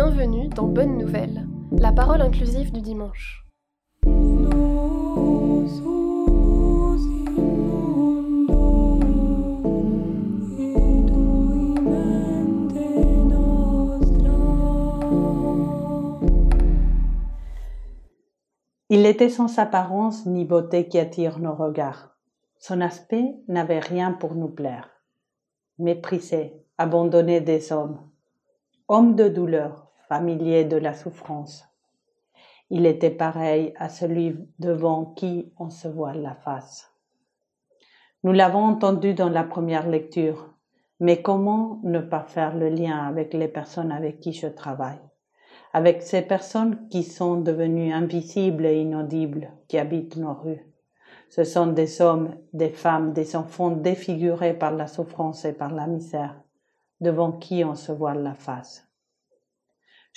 Bienvenue 0.00 0.46
dans 0.46 0.68
Bonne 0.68 0.96
Nouvelle, 0.96 1.44
la 1.72 1.90
parole 1.90 2.22
inclusive 2.22 2.70
du 2.70 2.80
dimanche. 2.80 3.44
Il 18.88 19.04
était 19.04 19.28
sans 19.28 19.58
apparence 19.58 20.26
ni 20.26 20.44
beauté 20.44 20.86
qui 20.86 21.00
attire 21.00 21.40
nos 21.40 21.56
regards. 21.56 22.16
Son 22.58 22.80
aspect 22.80 23.34
n'avait 23.48 23.80
rien 23.80 24.12
pour 24.12 24.36
nous 24.36 24.48
plaire. 24.48 24.90
Méprisé, 25.80 26.64
abandonné 26.78 27.40
des 27.40 27.72
hommes. 27.72 27.98
Homme 28.86 29.16
de 29.16 29.26
douleur, 29.26 29.87
familier 30.08 30.64
de 30.64 30.76
la 30.76 30.94
souffrance. 30.94 31.64
Il 32.70 32.86
était 32.86 33.10
pareil 33.10 33.72
à 33.76 33.88
celui 33.88 34.36
devant 34.58 35.04
qui 35.04 35.52
on 35.58 35.70
se 35.70 35.88
voit 35.88 36.14
la 36.14 36.34
face. 36.34 36.92
Nous 38.24 38.32
l'avons 38.32 38.64
entendu 38.64 39.14
dans 39.14 39.28
la 39.28 39.44
première 39.44 39.88
lecture, 39.88 40.52
mais 41.00 41.22
comment 41.22 41.80
ne 41.84 42.00
pas 42.00 42.22
faire 42.22 42.56
le 42.56 42.68
lien 42.68 43.06
avec 43.06 43.32
les 43.32 43.48
personnes 43.48 43.92
avec 43.92 44.20
qui 44.20 44.32
je 44.32 44.48
travaille? 44.48 44.98
Avec 45.72 46.02
ces 46.02 46.22
personnes 46.22 46.88
qui 46.88 47.04
sont 47.04 47.40
devenues 47.40 47.92
invisibles 47.92 48.66
et 48.66 48.80
inaudibles, 48.80 49.52
qui 49.68 49.78
habitent 49.78 50.16
nos 50.16 50.34
rues. 50.34 50.64
Ce 51.28 51.44
sont 51.44 51.66
des 51.68 52.00
hommes, 52.00 52.34
des 52.52 52.70
femmes, 52.70 53.12
des 53.12 53.36
enfants 53.36 53.70
défigurés 53.70 54.54
par 54.54 54.72
la 54.72 54.86
souffrance 54.86 55.44
et 55.44 55.52
par 55.52 55.72
la 55.72 55.86
misère, 55.86 56.34
devant 57.00 57.32
qui 57.32 57.64
on 57.64 57.74
se 57.74 57.92
voit 57.92 58.14
la 58.14 58.34
face. 58.34 58.87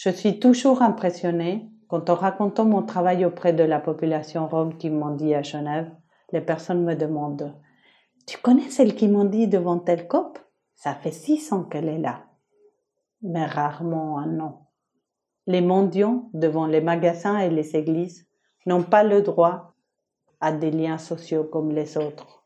Je 0.03 0.09
suis 0.09 0.39
toujours 0.39 0.81
impressionnée 0.81 1.69
quand 1.87 2.09
en 2.09 2.15
racontant 2.15 2.65
mon 2.65 2.81
travail 2.81 3.23
auprès 3.23 3.53
de 3.53 3.61
la 3.61 3.79
population 3.79 4.47
rome 4.47 4.75
qui 4.79 4.89
m'ont 4.89 5.13
dit 5.13 5.35
à 5.35 5.43
Genève, 5.43 5.91
les 6.31 6.41
personnes 6.41 6.83
me 6.83 6.95
demandent 6.95 7.55
Tu 8.25 8.39
connais 8.39 8.71
celle 8.71 8.95
qui 8.95 9.07
m'ont 9.07 9.25
dit 9.25 9.47
devant 9.47 9.77
tel 9.77 10.07
cop? 10.07 10.39
Ça 10.73 10.95
fait 10.95 11.11
six 11.11 11.53
ans 11.53 11.65
qu'elle 11.65 11.87
est 11.87 11.99
là. 11.99 12.23
Mais 13.21 13.45
rarement 13.45 14.17
un 14.17 14.25
nom. 14.25 14.57
Les 15.45 15.61
mendiants, 15.61 16.31
devant 16.33 16.65
les 16.65 16.81
magasins 16.81 17.37
et 17.37 17.51
les 17.51 17.75
églises, 17.75 18.27
n'ont 18.65 18.81
pas 18.81 19.03
le 19.03 19.21
droit 19.21 19.75
à 20.39 20.51
des 20.51 20.71
liens 20.71 20.97
sociaux 20.97 21.43
comme 21.43 21.69
les 21.69 21.95
autres. 21.99 22.43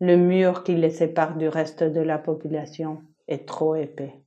Le 0.00 0.16
mur 0.16 0.64
qui 0.64 0.74
les 0.74 0.90
sépare 0.90 1.38
du 1.38 1.48
reste 1.48 1.82
de 1.82 2.02
la 2.02 2.18
population 2.18 3.00
est 3.26 3.48
trop 3.48 3.74
épais. 3.74 4.22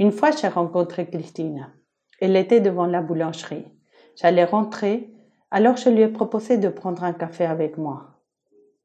Une 0.00 0.12
fois, 0.12 0.30
j'ai 0.30 0.48
rencontré 0.48 1.10
Christine. 1.10 1.70
Elle 2.22 2.34
était 2.34 2.62
devant 2.62 2.86
la 2.86 3.02
boulangerie. 3.02 3.66
J'allais 4.16 4.46
rentrer, 4.46 5.12
alors 5.50 5.76
je 5.76 5.90
lui 5.90 6.00
ai 6.00 6.08
proposé 6.08 6.56
de 6.56 6.70
prendre 6.70 7.04
un 7.04 7.12
café 7.12 7.44
avec 7.44 7.76
moi. 7.76 8.22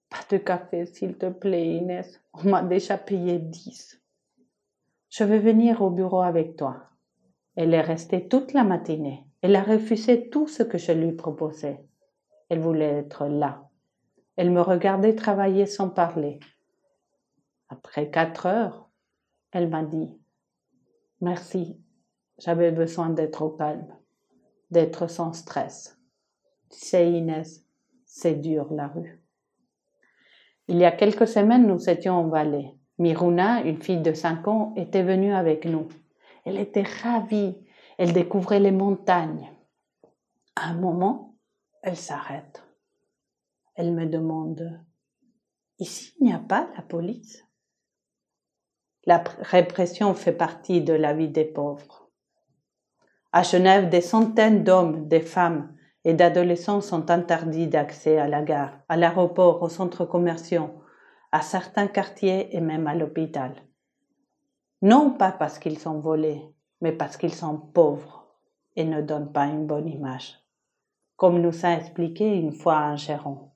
Pas 0.09 0.19
de 0.29 0.37
café, 0.37 0.85
s'il 0.85 1.17
te 1.17 1.27
plaît, 1.27 1.67
Inès. 1.67 2.21
On 2.33 2.49
m'a 2.49 2.63
déjà 2.63 2.97
payé 2.97 3.39
dix. 3.39 4.01
Je 5.09 5.23
vais 5.23 5.39
venir 5.39 5.81
au 5.81 5.89
bureau 5.89 6.21
avec 6.21 6.57
toi. 6.57 6.83
Elle 7.55 7.73
est 7.73 7.79
restée 7.79 8.27
toute 8.27 8.51
la 8.51 8.65
matinée. 8.65 9.25
Elle 9.41 9.55
a 9.55 9.63
refusé 9.63 10.29
tout 10.29 10.49
ce 10.49 10.63
que 10.63 10.77
je 10.77 10.91
lui 10.91 11.13
proposais. 11.13 11.79
Elle 12.49 12.59
voulait 12.59 12.99
être 12.99 13.25
là. 13.27 13.69
Elle 14.35 14.51
me 14.51 14.59
regardait 14.59 15.15
travailler 15.15 15.65
sans 15.65 15.89
parler. 15.89 16.41
Après 17.69 18.11
quatre 18.11 18.47
heures, 18.47 18.89
elle 19.53 19.69
m'a 19.69 19.83
dit 19.83 20.19
Merci, 21.21 21.79
j'avais 22.37 22.71
besoin 22.71 23.09
d'être 23.09 23.41
au 23.41 23.49
calme, 23.49 23.87
d'être 24.71 25.07
sans 25.07 25.33
stress. 25.33 25.97
C'est 26.69 27.11
Inès, 27.11 27.65
c'est 28.05 28.35
dur 28.35 28.73
la 28.73 28.87
rue. 28.87 29.21
Il 30.67 30.77
y 30.77 30.85
a 30.85 30.91
quelques 30.91 31.27
semaines, 31.27 31.67
nous 31.67 31.89
étions 31.89 32.15
en 32.15 32.27
vallée. 32.27 32.75
Miruna, 32.97 33.61
une 33.63 33.81
fille 33.81 34.01
de 34.01 34.13
cinq 34.13 34.47
ans, 34.47 34.73
était 34.75 35.03
venue 35.03 35.33
avec 35.33 35.65
nous. 35.65 35.87
Elle 36.43 36.59
était 36.59 36.85
ravie. 37.03 37.55
Elle 37.97 38.13
découvrait 38.13 38.59
les 38.59 38.71
montagnes. 38.71 39.49
À 40.55 40.69
un 40.69 40.75
moment, 40.75 41.35
elle 41.81 41.97
s'arrête. 41.97 42.63
Elle 43.75 43.93
me 43.93 44.05
demande, 44.05 44.81
ici 45.79 46.13
il 46.19 46.27
n'y 46.27 46.33
a 46.33 46.39
pas 46.39 46.69
la 46.75 46.81
police? 46.81 47.44
La 49.05 49.23
répression 49.39 50.13
fait 50.13 50.31
partie 50.31 50.81
de 50.81 50.93
la 50.93 51.13
vie 51.13 51.29
des 51.29 51.45
pauvres. 51.45 52.09
À 53.31 53.43
Genève, 53.43 53.89
des 53.89 54.01
centaines 54.01 54.63
d'hommes, 54.63 55.07
des 55.07 55.21
femmes 55.21 55.75
et 56.03 56.13
d'adolescents 56.13 56.81
sont 56.81 57.11
interdits 57.11 57.67
d'accès 57.67 58.17
à 58.17 58.27
la 58.27 58.41
gare, 58.41 58.79
à 58.89 58.97
l'aéroport, 58.97 59.61
aux 59.61 59.69
centres 59.69 60.05
commerciaux, 60.05 60.69
à 61.31 61.41
certains 61.41 61.87
quartiers 61.87 62.55
et 62.55 62.61
même 62.61 62.87
à 62.87 62.95
l'hôpital 62.95 63.53
non 64.85 65.09
pas 65.09 65.31
parce 65.31 65.57
qu'ils 65.57 65.79
sont 65.79 65.99
volés, 65.99 66.43
mais 66.79 66.91
parce 66.91 67.17
qu'ils 67.17 67.33
sont 67.33 67.57
pauvres 67.57 68.27
et 68.75 68.83
ne 68.83 69.01
donnent 69.01 69.31
pas 69.31 69.47
une 69.47 69.65
bonne 69.65 69.87
image, 69.87 70.39
comme 71.15 71.41
nous 71.41 71.65
a 71.65 71.73
expliqué 71.73 72.35
une 72.35 72.51
fois 72.51 72.77
un 72.77 72.95
gérant. 72.95 73.55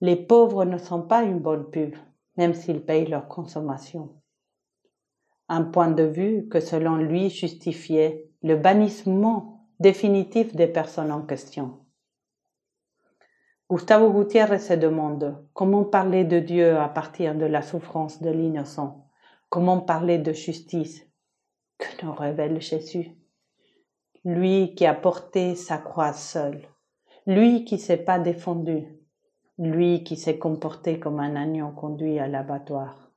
Les 0.00 0.16
pauvres 0.16 0.64
ne 0.64 0.78
sont 0.78 1.02
pas 1.02 1.22
une 1.22 1.38
bonne 1.38 1.68
pub, 1.70 1.96
même 2.36 2.54
s'ils 2.54 2.84
payent 2.84 3.08
leur 3.08 3.28
consommation. 3.28 4.14
Un 5.48 5.64
point 5.64 5.90
de 5.90 6.04
vue 6.04 6.48
que 6.48 6.60
selon 6.60 6.96
lui 6.96 7.30
justifiait 7.30 8.30
le 8.42 8.56
bannissement 8.56 9.66
définitif 9.80 10.54
des 10.54 10.68
personnes 10.68 11.10
en 11.10 11.22
question. 11.22 11.80
Gustavo 13.70 14.10
Gutiérrez 14.12 14.58
se 14.58 14.74
demande 14.74 15.46
comment 15.52 15.84
parler 15.84 16.24
de 16.24 16.40
Dieu 16.40 16.76
à 16.76 16.88
partir 16.88 17.34
de 17.34 17.46
la 17.46 17.62
souffrance 17.62 18.20
de 18.20 18.30
l'innocent 18.30 19.06
Comment 19.48 19.80
parler 19.80 20.18
de 20.18 20.32
justice 20.32 21.04
que 21.76 22.04
nous 22.04 22.12
révèle 22.12 22.60
Jésus? 22.60 23.16
Lui 24.24 24.76
qui 24.76 24.86
a 24.86 24.94
porté 24.94 25.56
sa 25.56 25.76
croix 25.76 26.12
seul, 26.12 26.62
lui 27.26 27.64
qui 27.64 27.76
s'est 27.78 27.96
pas 27.96 28.20
défendu, 28.20 28.99
lui 29.60 30.04
qui 30.04 30.16
s'est 30.16 30.38
comporté 30.38 30.98
comme 30.98 31.20
un 31.20 31.36
agneau 31.36 31.68
conduit 31.68 32.18
à 32.18 32.26
l'abattoir. 32.26 33.10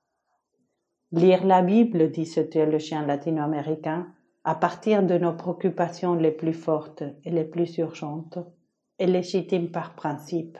Lire 1.13 1.45
la 1.45 1.61
Bible, 1.61 2.11
dit 2.11 2.25
ce 2.25 2.41
théologien 2.41 3.05
latino-américain, 3.05 4.07
à 4.43 4.53
partir 4.53 5.03
de 5.03 5.17
nos 5.17 5.31
préoccupations 5.31 6.15
les 6.15 6.31
plus 6.31 6.53
fortes 6.53 7.03
et 7.23 7.31
les 7.31 7.45
plus 7.45 7.77
urgentes, 7.77 8.39
est 8.99 9.07
légitime 9.07 9.71
par 9.71 9.95
principe. 9.95 10.57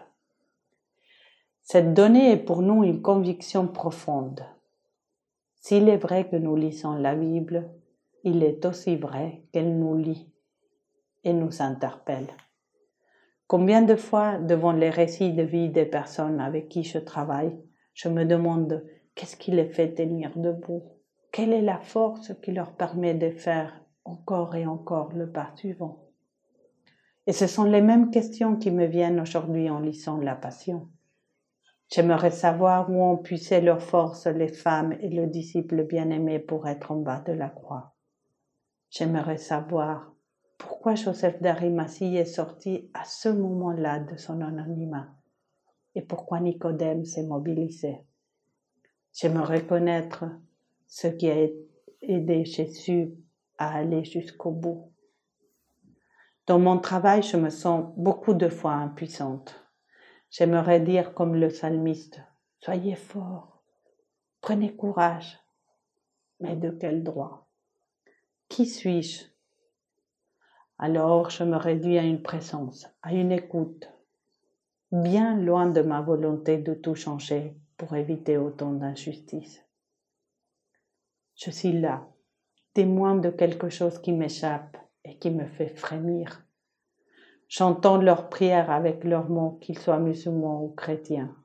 Cette 1.64 1.94
donnée 1.94 2.32
est 2.32 2.38
pour 2.38 2.62
nous 2.62 2.86
une 2.86 3.02
conviction 3.02 3.68
profonde. 3.68 4.46
S'il 5.56 5.90
est 5.90 5.98
vrai 5.98 6.30
que 6.30 6.38
nous 6.38 6.56
lisons 6.56 6.96
la 6.96 7.16
Bible, 7.16 7.70
il 8.24 8.42
est 8.42 8.66
aussi 8.66 8.96
vrai 8.96 9.44
qu'elle 9.52 9.78
nous 9.78 9.98
lit 9.98 10.32
et 11.26 11.34
nous 11.34 11.62
interpelle. 11.62 12.28
Combien 13.56 13.84
de 13.84 13.96
fois, 13.96 14.40
devant 14.40 14.72
les 14.72 14.90
récits 14.90 15.32
de 15.32 15.44
vie 15.44 15.70
des 15.70 15.86
personnes 15.86 16.40
avec 16.40 16.70
qui 16.70 16.82
je 16.84 16.98
travaille, 16.98 17.56
je 17.94 18.10
me 18.10 18.26
demande 18.26 18.84
qu'est-ce 19.14 19.38
qui 19.38 19.52
les 19.52 19.68
fait 19.68 19.94
tenir 19.94 20.32
debout? 20.36 20.82
Quelle 21.32 21.54
est 21.54 21.62
la 21.62 21.78
force 21.78 22.34
qui 22.42 22.52
leur 22.52 22.72
permet 22.72 23.14
de 23.14 23.30
faire 23.30 23.80
encore 24.06 24.56
et 24.56 24.66
encore 24.66 25.14
le 25.14 25.32
pas 25.32 25.52
suivant? 25.54 26.10
Et 27.28 27.32
ce 27.32 27.46
sont 27.46 27.66
les 27.66 27.82
mêmes 27.82 28.10
questions 28.10 28.56
qui 28.56 28.72
me 28.72 28.88
viennent 28.88 29.20
aujourd'hui 29.20 29.70
en 29.70 29.82
lisant 29.82 30.18
la 30.18 30.34
Passion. 30.34 30.90
J'aimerais 31.92 32.32
savoir 32.32 32.90
où 32.90 33.04
ont 33.04 33.18
puisé 33.18 33.62
leur 33.62 33.84
force 33.84 34.26
les 34.26 34.48
femmes 34.48 34.94
et 35.00 35.10
le 35.10 35.28
disciple 35.28 35.84
bien-aimé 35.84 36.40
pour 36.40 36.68
être 36.68 36.92
en 36.92 36.96
bas 36.96 37.20
de 37.20 37.34
la 37.34 37.50
croix. 37.50 37.94
J'aimerais 38.90 39.38
savoir 39.38 40.13
pourquoi 40.68 40.96
Joseph 40.96 41.42
d'Arimathie 41.42 42.16
est 42.16 42.26
sorti 42.26 42.90
à 42.94 43.04
ce 43.04 43.28
moment-là 43.28 44.00
de 44.00 44.16
son 44.16 44.40
anonymat 44.40 45.14
et 45.94 46.02
pourquoi 46.02 46.40
Nicodème 46.40 47.04
s'est 47.04 47.24
mobilisé? 47.24 48.00
J'aimerais 49.14 49.66
connaître 49.66 50.24
ce 50.88 51.08
qui 51.08 51.30
a 51.30 51.36
aidé 52.02 52.46
Jésus 52.46 53.14
à 53.58 53.76
aller 53.76 54.06
jusqu'au 54.06 54.52
bout. 54.52 54.92
Dans 56.48 56.60
mon 56.60 56.80
travail, 56.80 57.22
je 57.24 57.38
me 57.38 57.50
sens 57.50 57.94
beaucoup 57.98 58.34
de 58.34 58.48
fois 58.48 58.74
impuissante. 58.74 59.62
J'aimerais 60.32 60.80
dire 60.80 61.14
comme 61.14 61.36
le 61.36 61.50
psalmiste, 61.50 62.22
soyez 62.60 62.96
forts, 62.96 63.62
prenez 64.40 64.74
courage. 64.76 65.40
Mais 66.40 66.56
de 66.56 66.72
quel 66.72 67.04
droit? 67.04 67.48
Qui 68.50 68.66
suis-je 68.66 69.33
Alors 70.78 71.30
je 71.30 71.44
me 71.44 71.58
réduis 71.58 71.98
à 71.98 72.04
une 72.04 72.22
présence, 72.22 72.88
à 73.02 73.14
une 73.14 73.32
écoute, 73.32 73.90
bien 74.92 75.36
loin 75.38 75.68
de 75.68 75.82
ma 75.82 76.02
volonté 76.02 76.58
de 76.58 76.74
tout 76.74 76.96
changer 76.96 77.56
pour 77.78 77.96
éviter 77.96 78.38
autant 78.38 78.72
d'injustice. 78.72 79.64
Je 81.36 81.52
suis 81.52 81.80
là, 81.80 82.08
témoin 82.74 83.16
de 83.16 83.30
quelque 83.30 83.70
chose 83.70 84.00
qui 84.00 84.12
m'échappe 84.12 84.78
et 85.04 85.18
qui 85.18 85.32
me 85.32 85.46
fait 85.46 85.76
frémir. 85.76 86.44
J'entends 87.48 87.98
leurs 87.98 88.30
prières 88.30 88.72
avec 88.72 89.04
leurs 89.04 89.30
mots, 89.30 89.60
qu'ils 89.62 89.78
soient 89.78 90.00
musulmans 90.00 90.64
ou 90.64 90.70
chrétiens. 90.70 91.36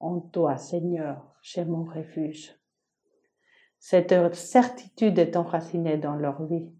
En 0.00 0.20
toi, 0.20 0.58
Seigneur, 0.58 1.34
j'ai 1.42 1.64
mon 1.64 1.84
refuge. 1.84 2.54
Cette 3.78 4.34
certitude 4.34 5.18
est 5.18 5.36
enracinée 5.36 5.96
dans 5.96 6.16
leur 6.16 6.44
vie. 6.44 6.70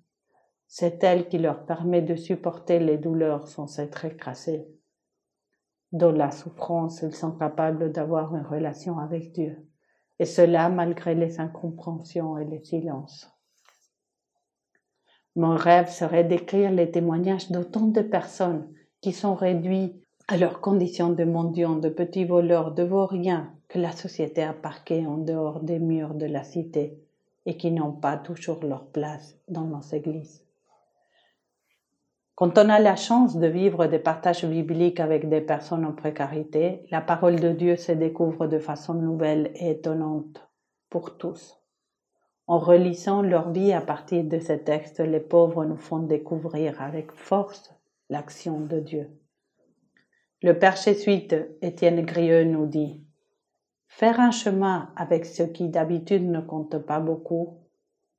C'est 0.76 1.04
elle 1.04 1.28
qui 1.28 1.38
leur 1.38 1.66
permet 1.66 2.02
de 2.02 2.16
supporter 2.16 2.80
les 2.80 2.98
douleurs 2.98 3.46
sans 3.46 3.68
s'être 3.68 4.06
écrasés. 4.06 4.66
Dans 5.92 6.10
la 6.10 6.32
souffrance, 6.32 7.00
ils 7.02 7.14
sont 7.14 7.30
capables 7.30 7.92
d'avoir 7.92 8.34
une 8.34 8.44
relation 8.44 8.98
avec 8.98 9.30
Dieu, 9.30 9.68
et 10.18 10.24
cela 10.24 10.68
malgré 10.68 11.14
les 11.14 11.38
incompréhensions 11.38 12.38
et 12.38 12.44
les 12.44 12.64
silences. 12.64 13.30
Mon 15.36 15.54
rêve 15.54 15.90
serait 15.90 16.24
d'écrire 16.24 16.72
les 16.72 16.90
témoignages 16.90 17.52
d'autant 17.52 17.86
de 17.86 18.02
personnes 18.02 18.68
qui 19.00 19.12
sont 19.12 19.36
réduites 19.36 20.02
à 20.26 20.36
leurs 20.36 20.60
conditions 20.60 21.10
de 21.10 21.22
mendiants, 21.22 21.76
de 21.76 21.88
petits 21.88 22.24
voleurs, 22.24 22.74
de 22.74 22.82
vauriens 22.82 23.54
que 23.68 23.78
la 23.78 23.92
société 23.92 24.42
a 24.42 24.52
parqués 24.52 25.06
en 25.06 25.18
dehors 25.18 25.60
des 25.60 25.78
murs 25.78 26.14
de 26.14 26.26
la 26.26 26.42
cité 26.42 27.00
et 27.46 27.56
qui 27.56 27.70
n'ont 27.70 27.92
pas 27.92 28.16
toujours 28.16 28.64
leur 28.64 28.88
place 28.88 29.38
dans 29.46 29.66
nos 29.66 29.82
églises. 29.92 30.44
Quand 32.36 32.58
on 32.58 32.68
a 32.68 32.80
la 32.80 32.96
chance 32.96 33.36
de 33.36 33.46
vivre 33.46 33.86
des 33.86 34.00
partages 34.00 34.44
bibliques 34.44 34.98
avec 34.98 35.28
des 35.28 35.40
personnes 35.40 35.84
en 35.84 35.92
précarité, 35.92 36.84
la 36.90 37.00
parole 37.00 37.38
de 37.38 37.52
Dieu 37.52 37.76
se 37.76 37.92
découvre 37.92 38.48
de 38.48 38.58
façon 38.58 38.94
nouvelle 38.94 39.52
et 39.54 39.70
étonnante 39.70 40.44
pour 40.90 41.16
tous. 41.16 41.60
En 42.48 42.58
relisant 42.58 43.22
leur 43.22 43.52
vie 43.52 43.72
à 43.72 43.80
partir 43.80 44.24
de 44.24 44.40
ces 44.40 44.64
textes, 44.64 44.98
les 44.98 45.20
pauvres 45.20 45.64
nous 45.64 45.76
font 45.76 46.00
découvrir 46.00 46.82
avec 46.82 47.12
force 47.12 47.72
l'action 48.10 48.58
de 48.58 48.80
Dieu. 48.80 49.10
Le 50.42 50.58
père 50.58 50.76
jésuite 50.76 51.36
Étienne 51.62 52.04
Grieux 52.04 52.42
nous 52.42 52.66
dit 52.66 53.00
Faire 53.86 54.18
un 54.18 54.32
chemin 54.32 54.92
avec 54.96 55.24
ce 55.24 55.44
qui 55.44 55.68
d'habitude 55.68 56.28
ne 56.28 56.40
compte 56.40 56.78
pas 56.78 56.98
beaucoup 56.98 57.60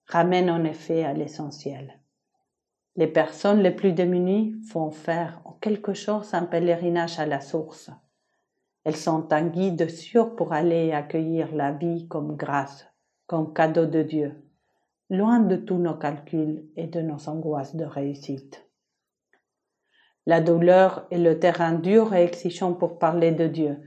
ramène 0.08 0.50
en 0.50 0.64
effet 0.64 1.04
à 1.04 1.12
l'essentiel. 1.12 2.00
Les 2.98 3.08
personnes 3.08 3.62
les 3.62 3.72
plus 3.72 3.92
démunies 3.92 4.56
font 4.70 4.90
faire 4.90 5.42
en 5.44 5.52
quelque 5.54 5.94
chose 5.94 6.34
un 6.34 6.46
pèlerinage 6.46 7.20
à 7.20 7.26
la 7.26 7.42
source. 7.42 7.90
Elles 8.86 8.96
sont 8.96 9.34
un 9.34 9.48
guide 9.48 9.90
sûr 9.90 10.36
pour 10.36 10.54
aller 10.54 10.94
accueillir 10.94 11.54
la 11.54 11.72
vie 11.72 12.08
comme 12.08 12.38
grâce, 12.38 12.88
comme 13.28 13.54
cadeau 13.54 13.86
de 13.86 14.02
Dieu, 14.02 14.42
loin 15.10 15.40
de 15.40 15.58
tous 15.58 15.78
nos 15.78 15.96
calculs 15.96 16.70
et 16.78 16.88
de 16.88 17.02
nos 17.02 17.28
angoisses 17.28 17.76
de 17.76 17.84
réussite. 17.84 18.66
La 20.26 20.40
douleur 20.40 21.06
est 21.12 21.18
le 21.18 21.38
terrain 21.38 21.74
dur 21.74 22.14
et 22.14 22.24
exigeant 22.24 22.74
pour 22.74 22.98
parler 22.98 23.32
de 23.32 23.48
Dieu, 23.48 23.78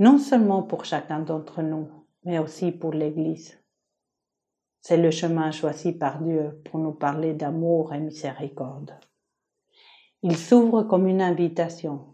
non 0.00 0.18
seulement 0.18 0.62
pour 0.62 0.84
chacun 0.84 1.20
d'entre 1.20 1.62
nous, 1.62 1.88
mais 2.24 2.38
aussi 2.38 2.72
pour 2.72 2.92
l'Église. 2.92 3.58
C'est 4.80 4.96
le 4.96 5.10
chemin 5.10 5.50
choisi 5.50 5.92
par 5.92 6.22
Dieu 6.22 6.60
pour 6.64 6.78
nous 6.78 6.92
parler 6.92 7.34
d'amour 7.34 7.92
et 7.92 8.00
miséricorde. 8.00 8.94
Il 10.22 10.36
s'ouvre 10.36 10.82
comme 10.82 11.06
une 11.06 11.20
invitation, 11.20 12.06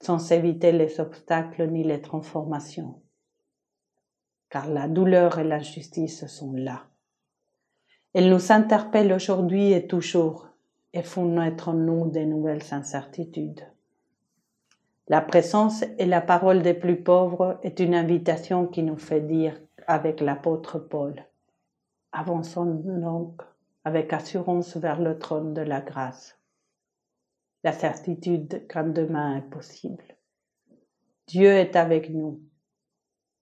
sans 0.00 0.32
éviter 0.32 0.72
les 0.72 1.00
obstacles 1.00 1.68
ni 1.68 1.84
les 1.84 2.00
transformations, 2.00 3.00
car 4.50 4.68
la 4.68 4.88
douleur 4.88 5.38
et 5.38 5.44
l'injustice 5.44 6.26
sont 6.26 6.52
là. 6.54 6.86
Elles 8.14 8.30
nous 8.30 8.52
interpellent 8.52 9.12
aujourd'hui 9.12 9.72
et 9.72 9.86
toujours 9.86 10.48
et 10.92 11.02
font 11.02 11.26
naître 11.26 11.68
en 11.68 11.74
nous 11.74 12.10
de 12.10 12.20
nouvelles 12.20 12.72
incertitudes. 12.72 13.66
La 15.08 15.20
présence 15.20 15.84
et 15.98 16.06
la 16.06 16.20
parole 16.20 16.62
des 16.62 16.72
plus 16.72 17.02
pauvres 17.02 17.58
est 17.62 17.78
une 17.80 17.94
invitation 17.94 18.66
qui 18.66 18.82
nous 18.82 18.96
fait 18.96 19.20
dire 19.20 19.60
avec 19.86 20.20
l'apôtre 20.20 20.78
Paul, 20.78 21.26
avançons 22.14 22.64
donc 22.64 23.42
avec 23.82 24.12
assurance 24.12 24.76
vers 24.76 25.00
le 25.00 25.18
trône 25.18 25.52
de 25.52 25.60
la 25.60 25.80
grâce. 25.80 26.38
La 27.64 27.72
certitude 27.72 28.66
qu'un 28.68 28.84
demain 28.84 29.36
est 29.36 29.50
possible. 29.50 30.04
Dieu 31.26 31.48
est 31.48 31.76
avec 31.76 32.10
nous. 32.10 32.40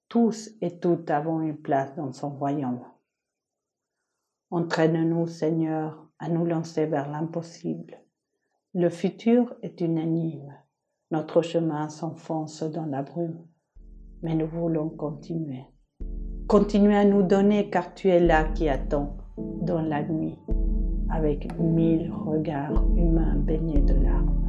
Tous 0.08 0.50
et 0.60 0.78
toutes 0.78 1.10
avons 1.10 1.42
une 1.42 1.56
place 1.56 1.94
dans 1.96 2.12
son 2.12 2.30
royaume. 2.30 2.84
Entraîne-nous, 4.50 5.26
Seigneur, 5.26 6.08
à 6.18 6.28
nous 6.28 6.44
lancer 6.44 6.86
vers 6.86 7.10
l'impossible. 7.10 7.98
Le 8.74 8.88
futur 8.88 9.54
est 9.62 9.80
une 9.80 9.98
énigme. 9.98 10.54
Notre 11.10 11.42
chemin 11.42 11.88
s'enfonce 11.88 12.62
dans 12.62 12.86
la 12.86 13.02
brume, 13.02 13.46
mais 14.22 14.34
nous 14.34 14.46
voulons 14.46 14.88
continuer. 14.88 15.66
Continue 16.52 16.94
à 16.94 17.06
nous 17.06 17.22
donner 17.22 17.70
car 17.70 17.94
tu 17.94 18.08
es 18.08 18.20
là 18.20 18.44
qui 18.44 18.68
attend 18.68 19.16
dans 19.38 19.80
la 19.80 20.02
nuit 20.02 20.36
avec 21.10 21.48
mille 21.58 22.12
regards 22.26 22.84
humains 22.94 23.36
baignés 23.36 23.80
de 23.80 23.94
larmes. 23.94 24.41